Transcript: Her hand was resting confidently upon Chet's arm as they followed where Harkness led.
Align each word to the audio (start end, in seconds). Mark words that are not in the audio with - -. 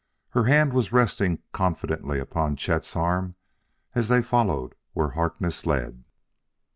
Her 0.29 0.45
hand 0.45 0.73
was 0.73 0.91
resting 0.91 1.43
confidently 1.51 2.17
upon 2.19 2.55
Chet's 2.55 2.95
arm 2.95 3.35
as 3.93 4.07
they 4.07 4.23
followed 4.23 4.73
where 4.93 5.09
Harkness 5.09 5.63
led. 5.67 6.05